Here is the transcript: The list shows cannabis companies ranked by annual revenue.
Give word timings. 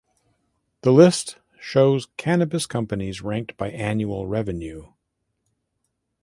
The 0.81 0.89
list 0.91 1.37
shows 1.59 2.07
cannabis 2.17 2.65
companies 2.65 3.21
ranked 3.21 3.55
by 3.55 3.69
annual 3.69 4.25
revenue. 4.25 4.87